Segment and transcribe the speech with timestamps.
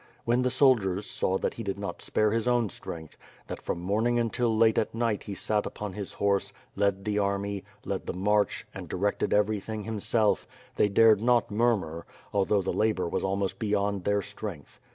[0.25, 4.17] When the soldiers saw that he did not spare his own strength, that from morning
[4.17, 8.65] until late at night he sat upon his horse, led the army, led the march,
[8.73, 14.03] and directed everything himself, they dared not murmur; although the labor was almost be yond
[14.03, 14.79] their strength.